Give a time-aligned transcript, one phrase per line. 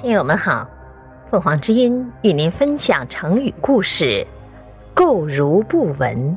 [0.00, 0.68] 听友们好，
[1.30, 4.26] 凤凰之音与您分享成语故事
[4.94, 6.36] “购如不闻”。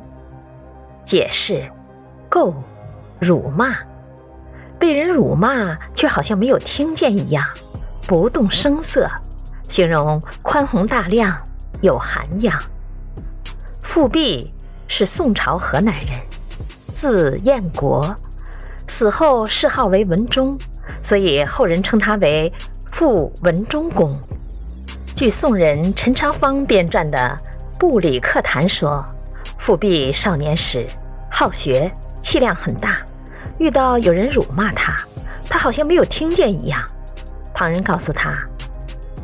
[1.02, 1.68] 解释：
[2.28, 2.54] 购，
[3.18, 3.76] 辱骂，
[4.78, 7.44] 被人辱骂却好像没有听见一样，
[8.06, 9.08] 不动声色，
[9.68, 11.36] 形容宽宏大量，
[11.82, 12.56] 有涵养。
[13.82, 14.52] 富弼
[14.86, 16.20] 是宋朝河南人，
[16.86, 18.14] 字彦国，
[18.86, 20.56] 死后谥号为文忠，
[21.02, 22.52] 所以后人称他为。
[22.98, 24.10] 父文忠公，
[25.14, 27.18] 据宋人陈昌芳编撰的
[27.78, 29.04] 《布里克谈》说，
[29.58, 30.88] 富弼少年时
[31.30, 31.92] 好学，
[32.22, 32.96] 气量很大，
[33.58, 34.96] 遇到有人辱骂他，
[35.46, 36.80] 他好像没有听见一样。
[37.52, 38.34] 旁人告诉他，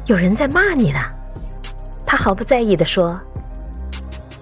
[0.04, 0.98] 有人在骂你呢，
[2.04, 3.18] 他毫不在意地说：“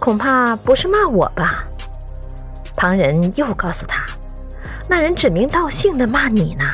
[0.01, 1.62] 恐怕不是骂我吧？”
[2.74, 4.05] 旁人又告诉他，
[4.88, 6.65] 那人指名道姓的骂你呢。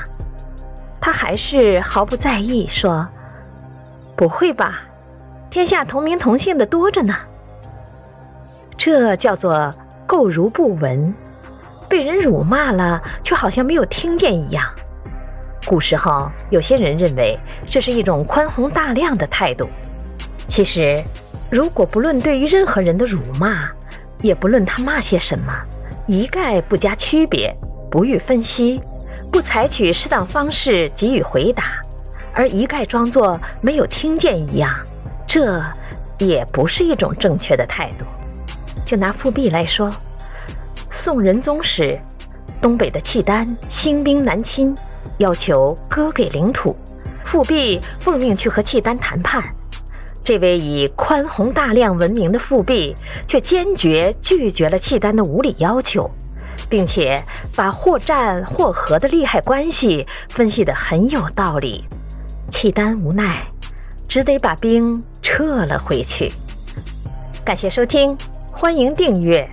[1.06, 3.06] 他还是毫不在意，说
[4.19, 4.80] ：“不会吧，
[5.48, 7.14] 天下同名同姓的多着呢。”
[8.77, 9.70] 这叫做
[10.05, 11.14] 购如不闻，
[11.89, 14.69] 被人辱骂了，却好像没有听见一样。
[15.64, 19.69] 古时候，有些人认为这是一种宽宏大量的态度。
[20.48, 21.00] 其实，
[21.52, 23.69] 如果不论对于任何人的辱骂，
[24.23, 25.52] 也不论他骂些什么，
[26.08, 27.56] 一概不加区别，
[27.92, 28.80] 不予分析。
[29.30, 31.74] 不采取适当方式给予回答，
[32.32, 34.74] 而一概装作没有听见一样，
[35.27, 35.62] 这
[36.18, 38.05] 也不是一种正确的态度。
[38.84, 39.92] 就拿富弼来说，
[40.91, 41.98] 宋仁宗时，
[42.60, 44.74] 东北的契丹兴兵南侵，
[45.18, 46.74] 要求割给领土，
[47.24, 49.42] 富弼奉命去和契丹谈判。
[50.24, 52.94] 这位以宽宏大量闻名的富弼，
[53.28, 56.11] 却坚决拒绝了契丹的无理要求。
[56.69, 57.22] 并且
[57.55, 61.84] 把或战或和的利害关系分析得很有道理，
[62.50, 63.47] 契丹无奈，
[64.08, 66.33] 只得把兵撤了回去。
[67.45, 68.17] 感谢收听，
[68.52, 69.48] 欢迎订阅。